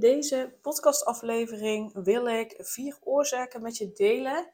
[0.00, 4.52] In deze podcastaflevering wil ik vier oorzaken met je delen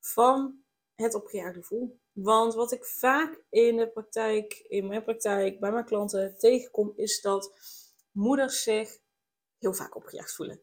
[0.00, 0.64] van
[0.94, 2.00] het opgejaagde gevoel.
[2.12, 7.20] Want wat ik vaak in de praktijk, in mijn praktijk, bij mijn klanten tegenkom, is
[7.20, 7.52] dat
[8.10, 8.98] moeders zich
[9.58, 10.60] heel vaak opgejaagd voelen.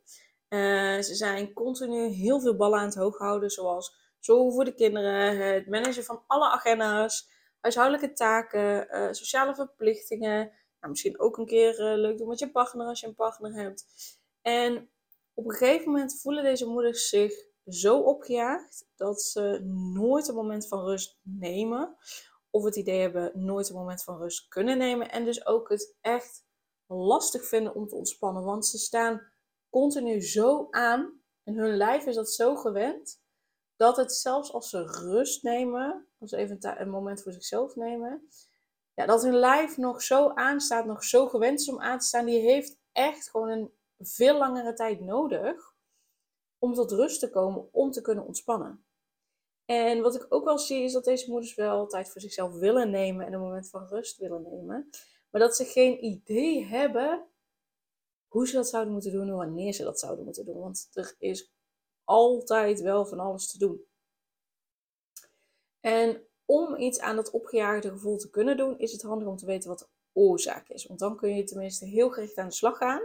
[0.49, 4.75] Uh, ze zijn continu heel veel ballen aan het hoog houden, zoals zorgen voor de
[4.75, 11.45] kinderen, het managen van alle agenda's, huishoudelijke taken, uh, sociale verplichtingen, nou, misschien ook een
[11.45, 13.85] keer uh, leuk doen met je partner als je een partner hebt.
[14.43, 14.89] En
[15.33, 17.33] op een gegeven moment voelen deze moeders zich
[17.65, 19.59] zo opgejaagd dat ze
[19.93, 21.95] nooit een moment van rust nemen.
[22.49, 25.11] Of het idee hebben nooit een moment van rust kunnen nemen.
[25.11, 26.45] En dus ook het echt
[26.87, 28.43] lastig vinden om te ontspannen.
[28.43, 29.21] Want ze staan
[29.69, 31.21] continu zo aan.
[31.43, 33.21] En hun lijf is dat zo gewend.
[33.75, 36.07] Dat het zelfs als ze rust nemen.
[36.19, 38.27] Als ze even een moment voor zichzelf nemen
[38.93, 42.25] ja, dat hun lijf nog zo aanstaat, nog zo gewend is om aan te staan,
[42.25, 43.71] die heeft echt gewoon een
[44.05, 45.75] veel langere tijd nodig
[46.57, 48.85] om tot rust te komen, om te kunnen ontspannen.
[49.65, 52.89] En wat ik ook wel zie, is dat deze moeders wel tijd voor zichzelf willen
[52.89, 54.89] nemen en een moment van rust willen nemen.
[55.29, 57.27] Maar dat ze geen idee hebben
[58.27, 60.59] hoe ze dat zouden moeten doen en wanneer ze dat zouden moeten doen.
[60.59, 61.51] Want er is
[62.03, 63.85] altijd wel van alles te doen.
[65.79, 69.45] En om iets aan dat opgejaagde gevoel te kunnen doen, is het handig om te
[69.45, 70.85] weten wat de oorzaak is.
[70.85, 73.01] Want dan kun je tenminste heel gericht aan de slag gaan,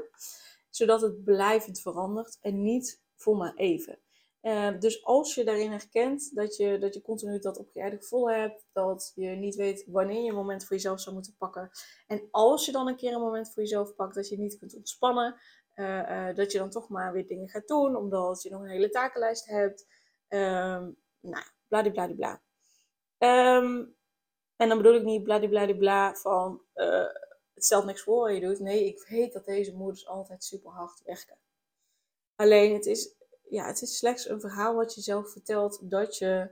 [0.78, 3.98] zodat het blijvend verandert en niet voor maar even.
[4.42, 8.66] Uh, dus als je daarin herkent dat je, dat je continu dat opgejaagde gevoel hebt,
[8.72, 11.70] dat je niet weet wanneer je een moment voor jezelf zou moeten pakken.
[12.06, 14.74] En als je dan een keer een moment voor jezelf pakt, dat je niet kunt
[14.74, 15.40] ontspannen,
[15.74, 18.68] uh, uh, dat je dan toch maar weer dingen gaat doen, omdat je nog een
[18.68, 19.86] hele takenlijst hebt.
[20.28, 20.90] Ehm,
[21.20, 22.42] nou, bladibladibla.
[23.18, 23.56] Bla.
[23.56, 23.96] Um,
[24.56, 26.62] en dan bedoel ik niet bladibladibla van
[27.58, 28.58] het stelt niks voor wat je doet.
[28.58, 31.38] Nee, ik weet dat deze moeders altijd super hard werken.
[32.34, 33.14] Alleen het is,
[33.48, 36.50] ja, het is slechts een verhaal wat je zelf vertelt dat je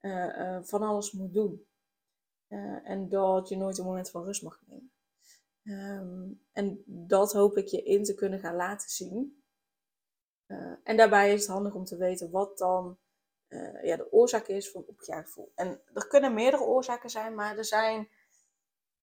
[0.00, 1.66] uh, uh, van alles moet doen.
[2.84, 4.92] en dat je nooit een moment van rust mag nemen.
[5.62, 9.42] Um, en dat hoop ik je in te kunnen gaan laten zien.
[10.82, 12.98] en daarbij is het handig om te weten wat dan
[13.82, 15.52] ja, de oorzaak is van opjaaggevoel.
[15.54, 18.08] En er kunnen meerdere oorzaken zijn, maar er zijn,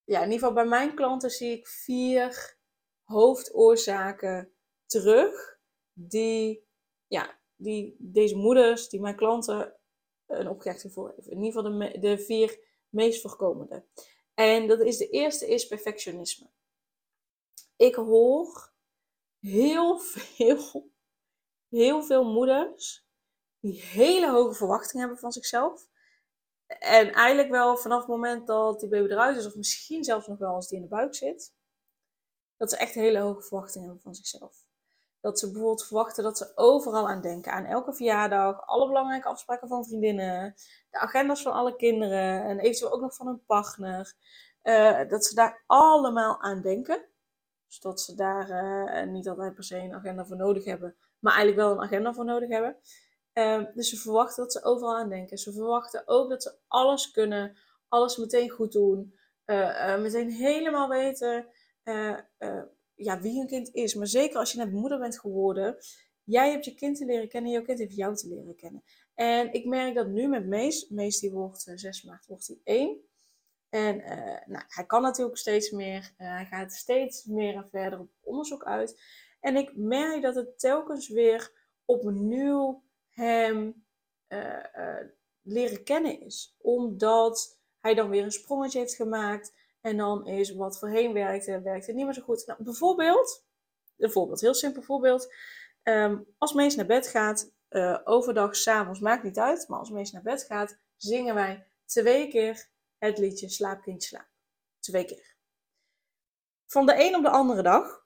[0.05, 2.57] ja, in ieder geval bij mijn klanten zie ik vier
[3.03, 4.53] hoofdoorzaken
[4.85, 5.59] terug
[5.93, 6.67] die,
[7.07, 9.75] ja, die deze moeders, die mijn klanten
[10.25, 11.25] een opgejaagd gevoel hebben.
[11.25, 13.85] In ieder geval de, de vier meest voorkomende.
[14.33, 16.49] En dat is de eerste is perfectionisme.
[17.75, 18.73] Ik hoor
[19.39, 20.91] heel veel,
[21.69, 23.05] heel veel moeders
[23.59, 25.87] die hele hoge verwachtingen hebben van zichzelf.
[26.67, 30.37] En eigenlijk wel vanaf het moment dat die baby eruit is, of misschien zelfs nog
[30.37, 31.53] wel als die in de buik zit,
[32.57, 34.63] dat ze echt hele hoge verwachtingen hebben van zichzelf.
[35.21, 37.51] Dat ze bijvoorbeeld verwachten dat ze overal aan denken.
[37.51, 40.55] Aan elke verjaardag, alle belangrijke afspraken van vriendinnen,
[40.89, 44.13] de agenda's van alle kinderen en eventueel ook nog van hun partner.
[44.63, 47.05] Uh, dat ze daar allemaal aan denken.
[47.67, 51.33] Dus dat ze daar uh, niet altijd per se een agenda voor nodig hebben, maar
[51.33, 52.77] eigenlijk wel een agenda voor nodig hebben.
[53.37, 55.37] Um, dus ze verwachten dat ze overal aan denken.
[55.37, 57.57] Ze verwachten ook dat ze alles kunnen,
[57.87, 59.15] alles meteen goed doen,
[59.45, 61.47] uh, uh, meteen helemaal weten
[61.83, 62.17] uh,
[62.95, 63.95] ja, wie hun kind is.
[63.95, 65.77] Maar zeker als je net moeder bent geworden,
[66.23, 68.83] jij hebt je kind te leren kennen, jouw kind heeft jou te leren kennen.
[69.13, 72.99] En ik merk dat nu met Mees, Mees die wordt 6 maart, wordt hij 1.
[73.69, 73.97] En
[74.45, 79.01] nou, hij kan natuurlijk steeds meer, hij gaat steeds meer en verder op onderzoek uit.
[79.39, 81.51] En ik merk dat het telkens weer
[81.85, 82.83] opnieuw
[83.15, 83.85] hem
[84.27, 85.01] uh, uh,
[85.41, 86.55] leren kennen is.
[86.61, 89.53] Omdat hij dan weer een sprongetje heeft gemaakt.
[89.81, 92.45] En dan is wat voorheen werkte, werkte niet meer zo goed.
[92.45, 93.45] Nou, bijvoorbeeld,
[93.97, 95.33] een voorbeeld, heel simpel voorbeeld.
[95.83, 99.67] Um, als Mees naar bed gaat, uh, overdag, s'avonds, maakt niet uit.
[99.67, 104.27] Maar als Mees naar bed gaat, zingen wij twee keer het liedje Slaap, kind, slaap.
[104.79, 105.35] Twee keer.
[106.65, 108.04] Van de een op de andere dag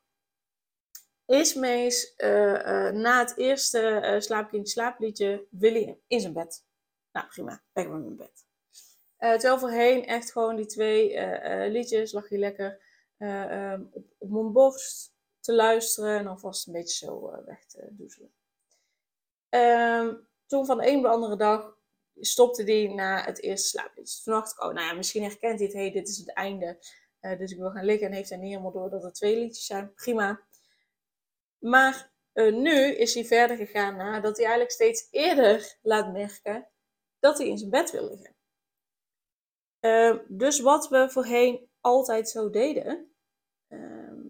[1.29, 6.65] is Mees uh, uh, na het eerste uh, slaapkind slaapliedje Willy in zijn bed.
[7.11, 8.45] Nou prima, we hem in bed.
[9.17, 11.19] terwijl voorheen echt gewoon die twee
[11.69, 12.81] liedjes lag hij lekker
[13.17, 15.13] um, op, op, mijn borst.
[15.39, 18.31] te luisteren en alvast een beetje zo weg te doezelen.
[19.49, 20.13] Ehm,
[20.45, 21.77] toen van de een op de andere dag
[22.19, 24.23] stopte die na het eerste slaapliedje.
[24.23, 26.77] Toen dacht ik, oh nou ja, misschien herkent hij het, hey, dit is het einde.
[27.19, 29.65] Dus ik wil gaan liggen en heeft hij niet helemaal door dat er twee liedjes
[29.65, 29.93] zijn.
[29.93, 30.47] Prima.
[31.59, 36.69] Maar uh, nu is hij verder gegaan naar dat hij eigenlijk steeds eerder laat merken
[37.19, 38.35] dat hij in zijn bed wil liggen.
[39.79, 43.15] Uh, dus wat we voorheen altijd zo deden,
[43.67, 44.21] ehm,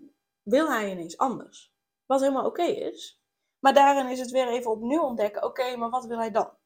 [0.41, 1.73] wil hij ineens anders.
[2.05, 3.21] Wat helemaal oké is.
[3.59, 6.57] Maar daarin is het weer even opnieuw ontdekken, oké, maar wat wil hij dan?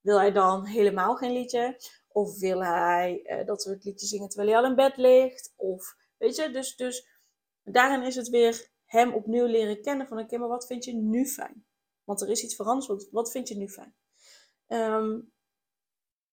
[0.00, 1.80] Wil hij dan helemaal geen liedje?
[2.08, 5.52] Of wil hij uh, dat we het liedje zingen terwijl hij al in bed ligt?
[5.56, 7.08] Of, weet je, dus, dus
[7.62, 11.26] daarin is het weer hem opnieuw leren kennen van, oké, maar wat vind je nu
[11.26, 11.66] fijn?
[12.04, 13.94] Want er is iets veranderd, wat, vind je nu fijn?
[14.66, 15.32] Um,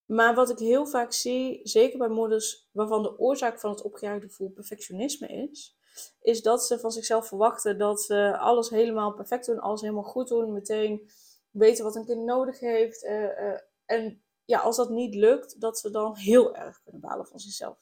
[0.06, 4.28] maar wat ik heel vaak zie, zeker bij moeders waarvan de oorzaak van het opgejaagde
[4.28, 5.78] gevoel perfectionisme is,
[6.22, 10.28] is dat ze van zichzelf verwachten dat ze alles helemaal perfect doen, alles helemaal goed
[10.28, 11.10] doen, meteen
[11.50, 13.04] weten wat een kind nodig heeft.
[13.04, 17.28] Uh, uh, en ja, als dat niet lukt, dat ze dan heel erg kunnen balen
[17.28, 17.78] van zichzelf.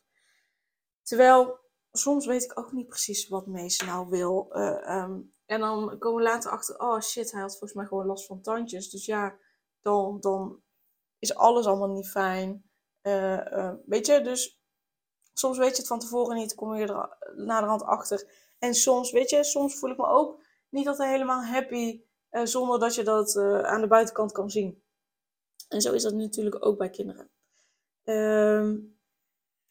[1.01, 1.59] Terwijl
[1.97, 4.49] soms weet ik ook niet precies wat Mees nou wil.
[4.51, 8.05] Uh, um, en dan komen we later achter, oh shit, hij had volgens mij gewoon
[8.05, 8.89] last van tandjes.
[8.89, 9.37] Dus ja,
[9.81, 10.61] dan, dan
[11.19, 12.69] is alles allemaal niet fijn.
[13.01, 14.61] Uh, weet je, dus
[15.33, 18.31] soms weet je het van tevoren niet, kom je er naderhand achter.
[18.59, 22.03] En soms, weet je, soms voel ik me ook niet altijd helemaal happy
[22.43, 24.83] zonder dat je dat aan de buitenkant kan zien.
[25.67, 27.29] En zo is dat natuurlijk ook bij kinderen.
[28.03, 28.77] Ehm,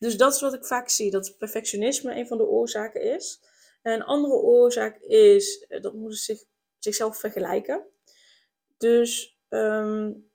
[0.02, 3.40] dus dat is wat ik vaak zie, dat perfectionisme een van de oorzaken is.
[3.82, 6.44] een andere oorzaak is dat moeders zich,
[6.78, 7.87] zichzelf vergelijken.
[8.76, 10.31] Dus um,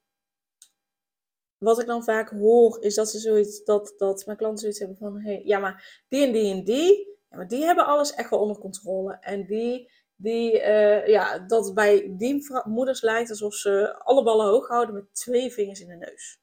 [1.58, 4.96] wat ik dan vaak hoor, is dat ze zoiets, dat, dat mijn klanten zoiets hebben
[4.96, 8.30] van, hey, ja, maar die en die en die, ja, maar die hebben alles echt
[8.30, 9.18] wel onder controle.
[9.20, 14.68] En die, die uh, ja, dat bij die moeders lijkt alsof ze alle ballen hoog
[14.68, 16.40] houden met twee vingers in de neus.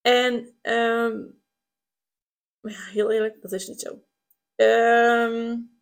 [0.00, 1.42] En, um,
[2.72, 3.98] ja, heel eerlijk, dat is niet zo.
[4.56, 5.74] Um,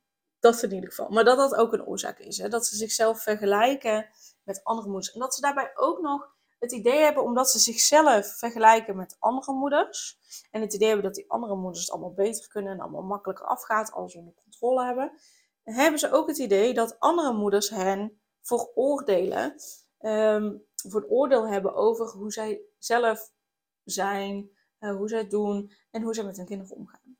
[0.42, 1.08] dat in ieder geval.
[1.08, 2.38] Maar dat dat ook een oorzaak is.
[2.38, 2.48] Hè?
[2.48, 4.08] Dat ze zichzelf vergelijken
[4.42, 5.12] met andere moeders.
[5.12, 9.52] En dat ze daarbij ook nog het idee hebben, omdat ze zichzelf vergelijken met andere
[9.52, 10.18] moeders.
[10.50, 13.46] En het idee hebben dat die andere moeders het allemaal beter kunnen en allemaal makkelijker
[13.46, 15.12] afgaat, alles onder controle hebben.
[15.62, 19.54] Hebben ze ook het idee dat andere moeders hen veroordelen,
[20.00, 23.30] um, voor een oordeel hebben over hoe zij zelf
[23.84, 24.50] zijn,
[24.82, 27.16] uh, hoe zij het doen en hoe zij met hun kinderen omgaan.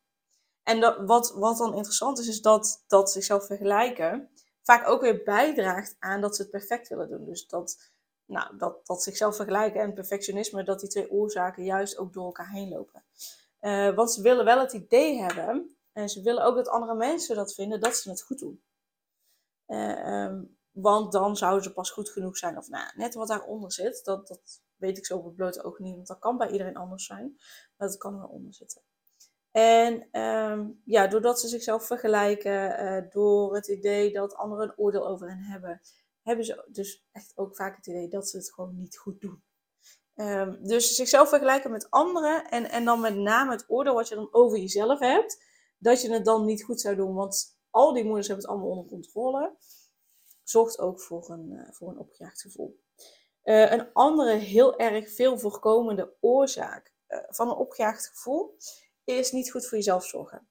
[0.63, 4.31] En dat, wat, wat dan interessant is, is dat, dat zichzelf vergelijken
[4.63, 7.25] vaak ook weer bijdraagt aan dat ze het perfect willen doen.
[7.25, 7.93] Dus dat
[8.27, 12.51] nou, dat, dat zichzelf vergelijken en perfectionisme, dat die twee oorzaken juist ook door elkaar
[12.51, 13.05] heen lopen.
[13.61, 17.37] Uh, want ze willen wel het idee hebben, en ze willen ook dat andere mensen
[17.37, 18.63] dat vinden, dat ze het goed doen.
[19.67, 20.39] Uh,
[20.73, 22.59] want dan zouden ze pas goed genoeg zijn.
[22.59, 25.79] Of nou, net wat daaronder zit, dat, dat weet ik zo op het blote oog
[25.79, 25.95] niet.
[25.95, 27.37] Want dat kan bij iedereen anders zijn.
[27.77, 28.83] Maar dat kan eronder zitten.
[29.51, 35.09] En um, ja, doordat ze zichzelf vergelijken, uh, door het idee dat anderen een oordeel
[35.09, 35.81] over hen hebben,
[36.23, 39.43] hebben ze dus echt ook vaak het idee dat ze het gewoon niet goed doen.
[40.15, 44.15] Um, dus zichzelf vergelijken met anderen en, en dan met name het oordeel wat je
[44.15, 45.45] dan over jezelf hebt,
[45.79, 47.15] dat je het dan niet goed zou doen.
[47.15, 49.57] Want al die moeders hebben het allemaal onder controle.
[50.43, 52.81] Zorgt ook voor een, uh, voor een opgejaagd gevoel.
[53.45, 58.57] Uh, een andere heel erg veel voorkomende oorzaak uh, van een opgejaagd gevoel
[59.05, 60.47] is niet goed voor jezelf zorgen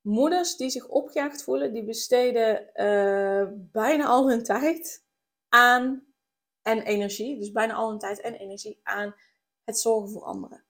[0.00, 2.70] moeders die zich opgejaagd voelen, die besteden
[3.72, 5.04] bijna al hun tijd
[5.48, 6.08] aan
[6.62, 9.14] en energie, dus bijna al hun tijd en energie aan
[9.64, 10.64] het zorgen voor anderen.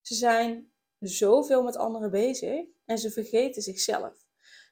[0.00, 4.21] Ze zijn zoveel met anderen bezig en ze vergeten zichzelf.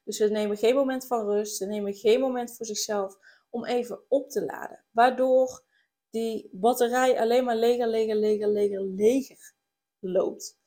[0.05, 3.17] Dus ze nemen geen moment van rust, ze nemen geen moment voor zichzelf
[3.51, 4.85] om even op te laden.
[4.91, 5.65] Waardoor
[6.11, 9.55] die batterij alleen maar leger, leger, leger, leger, leger
[9.99, 10.59] loopt.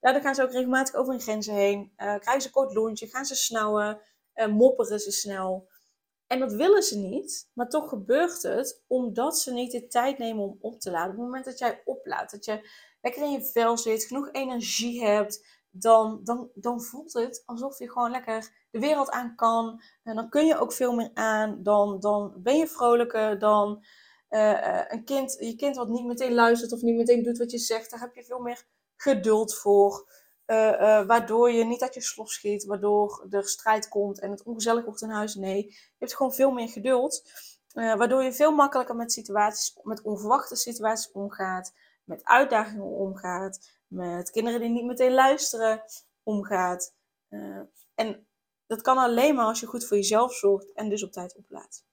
[0.00, 1.92] Daardoor gaan ze ook regelmatig over hun grenzen heen.
[1.96, 4.00] Uh, krijgen ze kort lontje, gaan ze snauwen,
[4.34, 5.68] uh, mopperen ze snel.
[6.26, 10.42] En dat willen ze niet, maar toch gebeurt het omdat ze niet de tijd nemen
[10.42, 11.10] om op te laden.
[11.10, 12.70] Op het moment dat jij oplaadt, dat je
[13.00, 17.90] lekker in je vel zit, genoeg energie hebt, dan, dan, dan voelt het alsof je
[17.90, 19.82] gewoon lekker de wereld aan kan.
[20.02, 21.62] En dan kun je ook veel meer aan.
[21.62, 23.84] Dan, dan ben je vrolijker dan
[24.30, 27.58] uh, een kind, je kind wat niet meteen luistert of niet meteen doet wat je
[27.58, 27.90] zegt.
[27.90, 28.64] Daar heb je veel meer
[28.96, 30.18] geduld voor.
[30.46, 34.84] Uh, waardoor je niet uit je slof schiet, waardoor er strijd komt en het ongezellig
[34.84, 35.34] wordt in huis.
[35.34, 37.22] Nee, je hebt gewoon veel meer geduld.
[37.72, 41.72] Waardoor je veel makkelijker met situaties, met onverwachte situaties omgaat,
[42.04, 45.82] met uitdagingen omgaat, met kinderen die niet meteen luisteren
[46.22, 46.94] omgaat.
[47.94, 48.26] en
[48.66, 51.84] dat kan alleen maar als je goed voor jezelf zorgt en dus op tijd oplaat.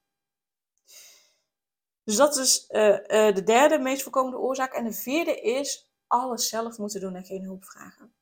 [2.04, 2.98] Dus dat is uh,
[3.34, 4.74] de derde meest voorkomende oorzaak.
[4.74, 8.16] En de vierde is alles zelf moeten doen en geen hulp vragen.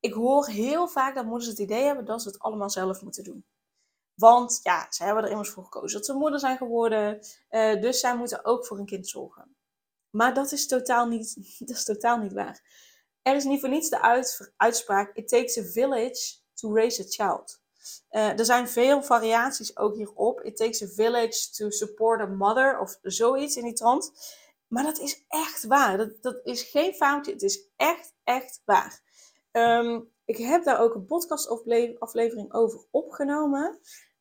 [0.00, 3.24] Ik hoor heel vaak dat moeders het idee hebben dat ze het allemaal zelf moeten
[3.24, 3.46] doen.
[4.14, 7.20] Want ja, ze hebben er immers voor gekozen dat ze moeder zijn geworden.
[7.80, 9.53] Dus zij moeten ook voor een kind zorgen.
[10.14, 12.62] Maar dat is totaal niet, dat is totaal niet waar.
[13.22, 17.62] Er is niet voor niets de uitspraak: It takes a village to raise a child.
[18.10, 20.40] Uh, er zijn veel variaties ook hierop.
[20.40, 24.12] It takes a village to support a mother of zoiets in die trant.
[24.66, 25.96] Maar dat is echt waar.
[25.96, 27.32] Dat, dat is geen foutje.
[27.32, 29.02] Het is echt, echt waar.
[29.52, 33.78] Um, ik heb daar ook een podcastaflevering over opgenomen.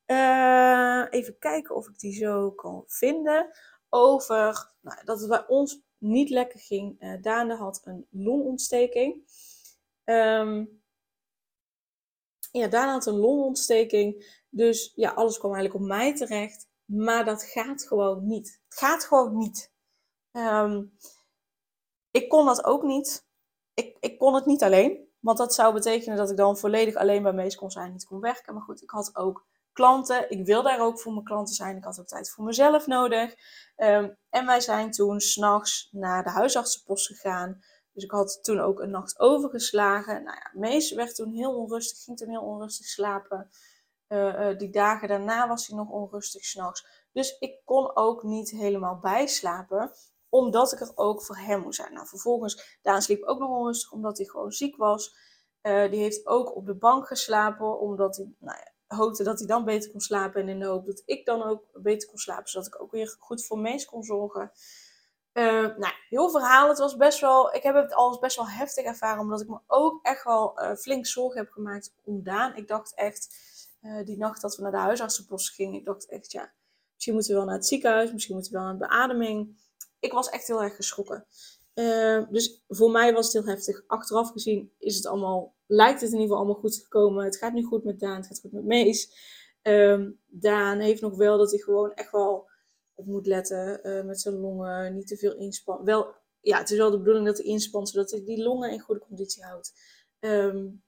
[0.08, 3.50] Uh, even kijken of ik die zo kan vinden.
[3.96, 7.20] Over nou, dat het bij ons niet lekker ging.
[7.22, 9.24] Daan had een longontsteking.
[10.04, 10.82] Um,
[12.52, 14.42] ja, Daan had een longontsteking.
[14.50, 16.68] Dus ja, alles kwam eigenlijk op mij terecht.
[16.86, 18.62] Maar dat gaat gewoon niet.
[18.70, 19.72] Het gaat gewoon niet.
[20.32, 20.98] Um,
[22.12, 23.28] ik kon dat ook niet.
[23.74, 25.08] Ik, ik kon het niet alleen.
[25.20, 28.20] Want dat zou betekenen dat ik dan volledig alleen bij Mees kon zijn, niet kon
[28.20, 28.54] werken.
[28.54, 30.30] Maar goed, ik had ook klanten.
[30.30, 31.78] Ik wil daar ook voor mijn klanten zijn.
[31.78, 33.36] Ik had ook tijd voor mezelf nodig.
[33.78, 37.60] Um, en wij zijn toen s'nachts naar de huisartsenpost gegaan.
[37.94, 40.24] Dus ik had toen ook een nacht overgeslagen.
[40.24, 43.50] Nou ja, Mees werd toen heel onrustig, ging toen heel onrustig slapen.
[44.08, 47.08] Uh, uh, die dagen daarna was hij nog onrustig s'nachts.
[47.12, 49.92] Dus ik kon ook niet helemaal bijslapen
[50.30, 51.94] omdat ik er ook voor hem moest zijn.
[51.94, 55.16] Nou, vervolgens, Daan sliep ook nog onrustig omdat hij gewoon ziek was.
[55.62, 59.48] Uh, die heeft ook op de bank geslapen, omdat hij nou ja, hoopte dat hij
[59.48, 60.42] dan beter kon slapen.
[60.42, 63.16] En in de hoop dat ik dan ook beter kon slapen, zodat ik ook weer
[63.20, 64.52] goed voor Mees kon zorgen.
[65.34, 66.70] Uh, nou, heel verhaal.
[66.70, 67.56] Het was best wel.
[67.56, 70.76] Ik heb het alles best wel heftig ervaren, omdat ik me ook echt wel uh,
[70.76, 72.56] flink zorgen heb gemaakt om Daan.
[72.56, 73.36] Ik dacht echt,
[73.82, 76.54] uh, die nacht dat we naar de huisartsenpost gingen, ik dacht echt, ja,
[76.94, 79.62] misschien moeten we wel naar het ziekenhuis, misschien moeten we wel naar de beademing
[80.04, 81.26] ik was echt heel erg geschrokken.
[81.76, 83.84] Uh, dus voor mij was het heel heftig.
[83.88, 87.26] Achteraf gezien is het allemaal, lijkt het in ieder geval allemaal goed gekomen.
[87.26, 89.32] Het gaat nu goed met Daan, het gaat goed met Mees.
[89.64, 92.50] Uh, Daan heeft nog wel dat hij gewoon echt wel
[92.94, 94.96] op moet letten uh, met zijn longen.
[94.96, 95.86] Niet te veel inspannen.
[95.86, 98.80] Wel, ja, het is wel de bedoeling dat hij inspant, zodat hij die longen in
[98.80, 99.74] goede conditie houdt.
[100.20, 100.84] Um,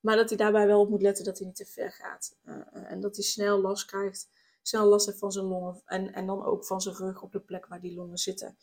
[0.00, 2.36] maar dat hij daarbij wel op moet letten dat hij niet te ver gaat.
[2.44, 4.28] Eh, en dat hij snel last krijgt
[4.68, 5.82] snel last heeft van zijn longen.
[5.84, 8.56] En, en dan ook van zijn rug op de plek waar die longen zitten.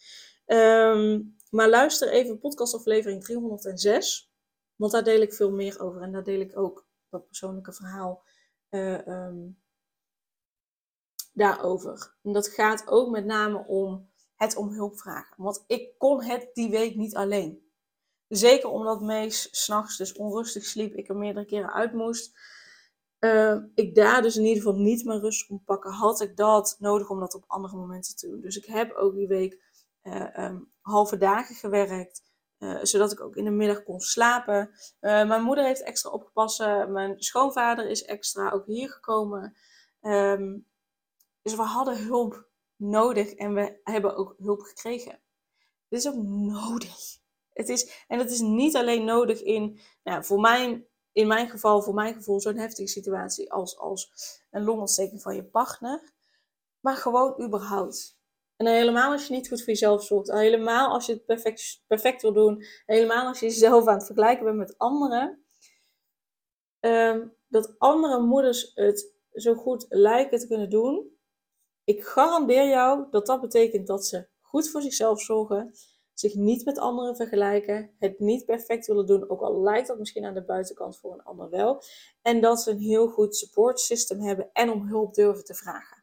[0.45, 4.31] Um, maar luister even podcastaflevering 306.
[4.75, 6.01] Want daar deel ik veel meer over.
[6.01, 8.23] En daar deel ik ook dat persoonlijke verhaal
[8.69, 9.61] uh, um,
[11.33, 12.15] daarover.
[12.23, 15.43] En dat gaat ook met name om het om hulp vragen.
[15.43, 17.71] Want ik kon het die week niet alleen.
[18.27, 20.93] Zeker omdat Mees s'nachts dus onrustig sliep.
[20.95, 22.33] Ik er meerdere keren uit moest
[23.23, 26.75] uh, ik daar dus in ieder geval niet mijn rust kon pakken, had ik dat
[26.79, 28.41] nodig om dat op andere momenten te doen.
[28.41, 29.59] Dus ik heb ook die week
[30.03, 32.21] um, halve dagen gewerkt,
[32.59, 34.71] uh, zodat ik ook in de middag kon slapen.
[34.99, 39.57] mijn moeder heeft extra opgepast, mijn schoonvader is extra ook hier gekomen.
[40.01, 40.67] Um,
[41.41, 45.21] dus we hadden hulp nodig en we hebben ook hulp gekregen.
[45.87, 47.21] Dit is ook nodig.
[47.53, 51.81] Het is, en het is niet alleen nodig in, nou, voor mijn in mijn geval,
[51.81, 54.11] voor mijn gevoel, zo'n heftige situatie als, als
[54.51, 56.13] een longontsteking van je partner.
[56.79, 58.17] Maar gewoon überhaupt.
[58.57, 60.31] En helemaal als je niet goed voor jezelf zorgt.
[60.31, 62.63] Helemaal als je het perfect, perfect wil doen.
[62.85, 65.45] Helemaal als je jezelf aan het vergelijken bent met anderen.
[66.79, 71.17] Ehm, dat andere moeders het zo goed lijken te kunnen doen.
[71.83, 75.73] Ik garandeer jou dat dat betekent dat ze goed voor zichzelf zorgen
[76.13, 80.25] zich niet met anderen vergelijken, het niet perfect willen doen, ook al lijkt dat misschien
[80.25, 81.83] aan de buitenkant voor een ander wel.
[82.21, 86.02] En dat ze een heel goed support system hebben en om hulp durven te vragen.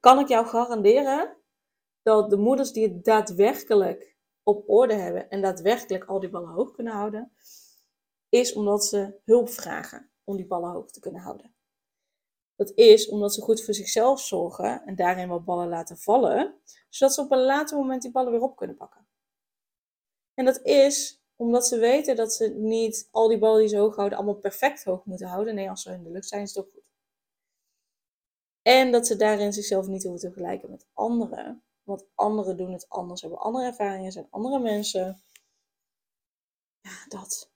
[0.00, 1.36] Kan ik jou garanderen
[2.02, 6.72] dat de moeders die het daadwerkelijk op orde hebben en daadwerkelijk al die ballen hoog
[6.72, 7.32] kunnen houden,
[8.28, 11.54] is omdat ze hulp vragen om die ballen hoog te kunnen houden.
[12.56, 16.54] Dat is omdat ze goed voor zichzelf zorgen en daarin wat ballen laten vallen,
[16.88, 19.06] zodat ze op een later moment die ballen weer op kunnen pakken.
[20.34, 23.96] En dat is omdat ze weten dat ze niet al die ballen die ze hoog
[23.96, 25.54] houden allemaal perfect hoog moeten houden.
[25.54, 26.79] Nee, als ze in de lucht zijn, is het ook.
[28.70, 31.62] En dat ze daarin zichzelf niet hoeven te vergelijken met anderen.
[31.82, 35.22] Want anderen doen het anders, hebben andere ervaringen, zijn andere mensen.
[36.80, 37.50] Ja, dat.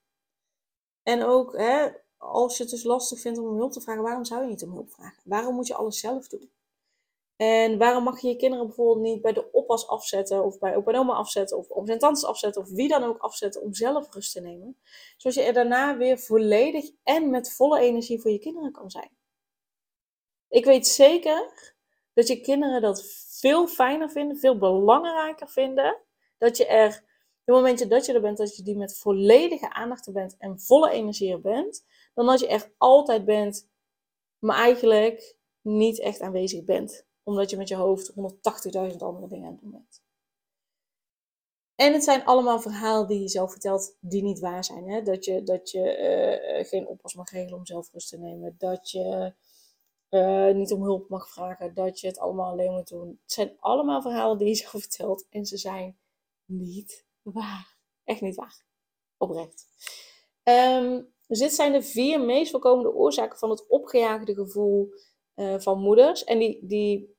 [1.03, 4.43] En ook, hè, als je het dus lastig vindt om hulp te vragen, waarom zou
[4.43, 5.23] je niet om hulp vragen?
[5.25, 6.51] Waarom moet je alles zelf doen?
[7.37, 10.93] En waarom mag je je kinderen bijvoorbeeld niet bij de oppas afzetten, of bij opa
[10.93, 14.15] en oma afzetten, of om zijn tantes afzetten, of wie dan ook afzetten, om zelf
[14.15, 14.79] rust te nemen?
[15.17, 19.11] Zodat je er daarna weer volledig en met volle energie voor je kinderen kan zijn.
[20.55, 21.75] Ik weet zeker
[22.13, 23.05] dat je kinderen dat
[23.41, 25.97] veel fijner vinden, veel belangrijker vinden.
[26.39, 26.89] Dat je er,
[27.45, 30.61] het momentje dat je er bent, dat je die met volledige aandacht er bent en
[30.61, 31.85] volle energie er bent.
[32.15, 33.69] Dan dat je echt altijd bent,
[34.39, 37.07] maar eigenlijk niet echt aanwezig bent.
[37.23, 38.17] Omdat je met je hoofd 180.000
[38.99, 40.03] andere dingen aan het doen bent.
[41.75, 44.91] En het zijn allemaal verhalen die je zelf vertelt die niet waar zijn.
[44.91, 45.03] Hè?
[45.03, 48.55] Dat je, dat je uh, geen oppas mag regelen om zelf rust te nemen.
[48.59, 49.35] Dat je
[50.15, 53.09] uh, niet om hulp mag vragen, dat je het allemaal alleen moet doen.
[53.23, 55.99] Het zijn allemaal verhalen die je zo vertelt en ze zijn
[56.45, 57.77] niet waar.
[58.05, 58.65] Echt niet waar.
[59.17, 59.67] Oprecht.
[60.43, 64.89] Um, dus dit zijn de vier meest voorkomende oorzaken van het opgejaagde gevoel
[65.35, 66.25] uh, van moeders.
[66.25, 67.17] En die, die,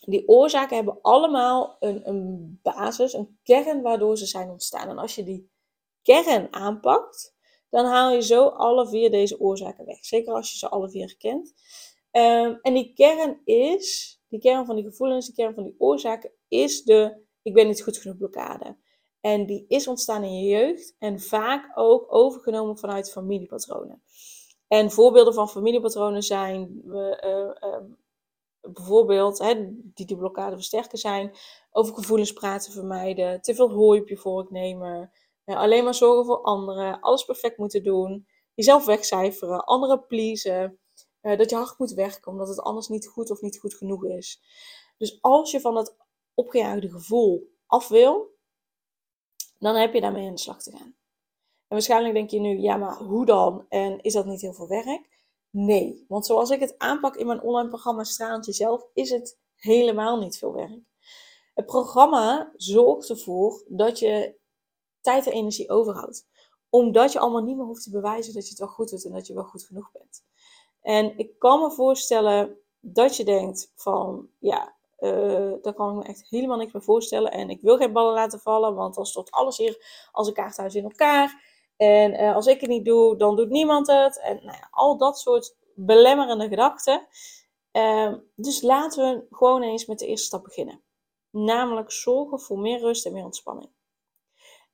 [0.00, 4.88] die oorzaken hebben allemaal een, een basis, een kern waardoor ze zijn ontstaan.
[4.88, 5.50] En als je die
[6.02, 7.34] kern aanpakt,
[7.70, 10.04] dan haal je zo alle vier deze oorzaken weg.
[10.04, 11.54] Zeker als je ze alle vier herkent.
[12.16, 16.32] Um, en die kern is, die kern van die gevoelens, die kern van die oorzaken,
[16.48, 18.76] is de ik ben niet goed genoeg blokkade.
[19.20, 24.02] En die is ontstaan in je jeugd en vaak ook overgenomen vanuit familiepatronen.
[24.68, 27.78] En voorbeelden van familiepatronen zijn uh,
[28.60, 29.54] bijvoorbeeld, hè,
[29.94, 31.32] die die blokkade versterken zijn,
[31.70, 35.10] over gevoelens praten vermijden, te veel hooi op je vork nemen,
[35.44, 40.78] alleen maar zorgen voor anderen, alles perfect moeten doen, jezelf wegcijferen, anderen pleasen.
[41.24, 44.04] Uh, dat je hard moet werken, omdat het anders niet goed of niet goed genoeg
[44.04, 44.40] is.
[44.98, 45.96] Dus als je van dat
[46.34, 48.34] opgejaagde gevoel af wil,
[49.58, 50.96] dan heb je daarmee aan de slag te gaan.
[51.66, 53.66] En waarschijnlijk denk je nu, ja, maar hoe dan?
[53.68, 55.22] En is dat niet heel veel werk?
[55.50, 60.18] Nee, want zoals ik het aanpak in mijn online programma Straalend Jezelf, is het helemaal
[60.18, 60.80] niet veel werk.
[61.54, 64.36] Het programma zorgt ervoor dat je
[65.00, 66.26] tijd en energie overhoudt.
[66.68, 69.12] Omdat je allemaal niet meer hoeft te bewijzen dat je het wel goed doet en
[69.12, 70.24] dat je wel goed genoeg bent.
[70.84, 76.04] En ik kan me voorstellen dat je denkt van, ja, uh, daar kan ik me
[76.04, 77.32] echt helemaal niks meer voorstellen.
[77.32, 80.74] En ik wil geen ballen laten vallen, want dan stort alles hier als een kaarthuis
[80.74, 81.52] in elkaar.
[81.76, 84.20] En uh, als ik het niet doe, dan doet niemand het.
[84.20, 87.06] En nou al dat soort belemmerende gedachten.
[87.72, 90.82] Uh, dus laten we gewoon eens met de eerste stap beginnen.
[91.30, 93.70] Namelijk zorgen voor meer rust en meer ontspanning.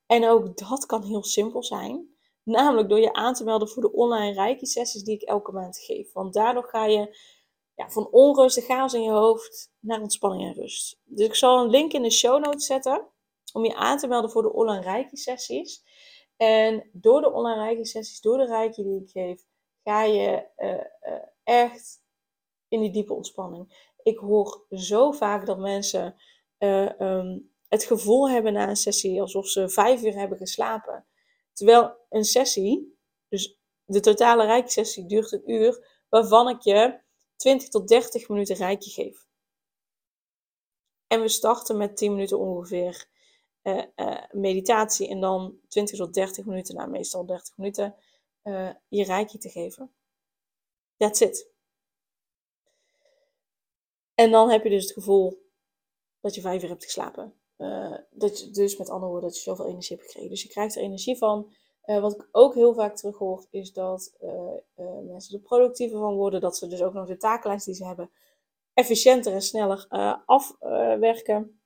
[0.05, 2.10] En ook dat kan heel simpel zijn.
[2.43, 6.13] Namelijk door je aan te melden voor de online reiki-sessies die ik elke maand geef.
[6.13, 7.17] Want daardoor ga je
[7.75, 10.99] ja, van onrust en chaos in je hoofd naar ontspanning en rust.
[11.03, 13.07] Dus ik zal een link in de show notes zetten
[13.53, 15.83] om je aan te melden voor de online reiki-sessies.
[16.37, 19.45] En door de online reiki-sessies, door de reiki die ik geef,
[19.83, 20.69] ga je uh,
[21.13, 22.03] uh, echt
[22.67, 23.89] in die diepe ontspanning.
[24.03, 26.15] Ik hoor zo vaak dat mensen
[26.59, 31.05] uh, um, het gevoel hebben na een sessie alsof ze vijf uur hebben geslapen.
[31.61, 32.97] Terwijl een sessie,
[33.27, 36.99] dus de totale reiki-sessie duurt een uur, waarvan ik je
[37.35, 39.27] 20 tot 30 minuten rijkje geef.
[41.07, 43.07] En we starten met 10 minuten ongeveer
[43.63, 47.95] uh, uh, meditatie en dan 20 tot 30 minuten, nou meestal 30 minuten,
[48.43, 49.93] uh, je rijkje te geven.
[50.97, 51.51] That's it.
[54.13, 55.49] En dan heb je dus het gevoel
[56.19, 57.40] dat je vijf uur hebt geslapen.
[58.09, 60.29] Dat je dus met andere woorden dat je zoveel energie hebt gekregen.
[60.29, 61.51] Dus je krijgt er energie van.
[61.85, 66.41] Uh, wat ik ook heel vaak terughoor, is dat uh, mensen er productiever van worden.
[66.41, 68.11] Dat ze dus ook nog de takenlijst die ze hebben
[68.73, 69.85] efficiënter en sneller
[70.25, 71.61] afwerken.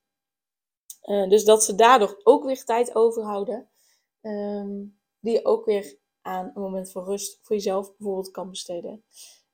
[1.28, 3.68] dus dat ze daardoor ook weer tijd overhouden.
[4.22, 9.04] Um, die je ook weer aan een moment van rust voor jezelf bijvoorbeeld kan besteden.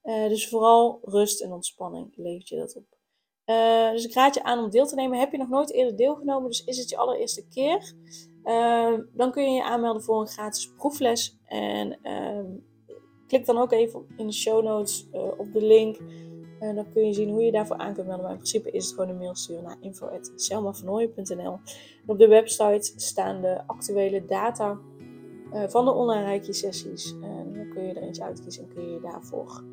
[0.02, 2.96] dus vooral rust en ontspanning levert je dat op.
[3.92, 5.18] dus ik raad je aan om deel te nemen.
[5.18, 7.94] Heb je nog nooit eerder deelgenomen, dus is het je allereerste keer?
[8.44, 11.38] Uh, dan kun je je aanmelden voor een gratis proefles.
[11.44, 12.44] En uh,
[13.26, 15.98] klik dan ook even in de show notes uh, op de link.
[16.58, 18.24] En dan kun je zien hoe je daarvoor aan kunt melden.
[18.24, 21.58] Maar in principe is het gewoon een mail sturen naar info.selmavanooien.nl.
[22.06, 24.78] Op de website staan de actuele data
[25.52, 27.14] eh, van de online rijkje sessies.
[27.22, 29.64] En dan kun je er eentje uitkiezen en kun je je daarvoor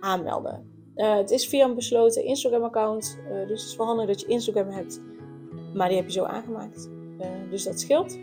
[0.00, 0.81] aanmelden.
[0.96, 3.18] Uh, het is via een besloten Instagram account.
[3.24, 5.00] Uh, dus het is wel handig dat je Instagram hebt.
[5.74, 6.90] Maar die heb je zo aangemaakt.
[7.18, 8.18] Eh, dus dat scheelt.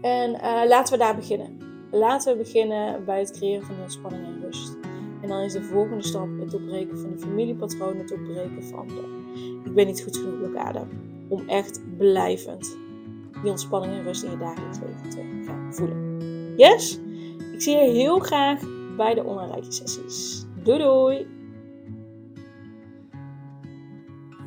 [0.00, 0.30] En
[0.68, 1.58] laten we daar beginnen.
[1.90, 4.76] Laten we beginnen bij het creëren van ontspanning en rust.
[5.22, 9.18] En dan is de volgende stap het doorbreken van de familiepatronen, het doorbreken van de
[9.64, 10.86] ik ben niet goed genoeg blokkade.
[11.28, 12.78] Om echt blijvend
[13.42, 16.54] die ontspanning en rust in je dagelijks leven te gaan voelen.
[16.56, 17.00] Yes?
[17.52, 18.60] Ik zie je heel graag
[18.96, 20.46] bij de online sessies.
[20.62, 21.37] Doei doei!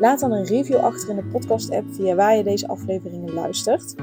[0.00, 3.94] Laat dan een review achter in de podcast-app via waar je deze afleveringen luistert.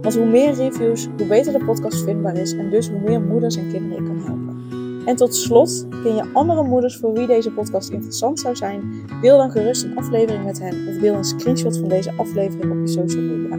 [0.00, 3.56] Want hoe meer reviews, hoe beter de podcast vindbaar is en dus hoe meer moeders
[3.56, 4.58] en kinderen ik kan helpen.
[5.06, 9.04] En tot slot, ken je andere moeders voor wie deze podcast interessant zou zijn?
[9.20, 12.78] Deel dan gerust een aflevering met hen of deel een screenshot van deze aflevering op
[12.80, 13.58] je social media.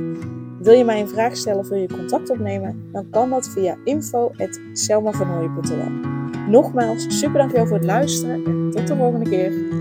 [0.60, 2.90] Wil je mij een vraag stellen of wil je contact opnemen?
[2.92, 6.10] Dan kan dat via info.selmavanhooien.nl
[6.50, 9.81] Nogmaals, super dankjewel voor het luisteren en tot de volgende keer.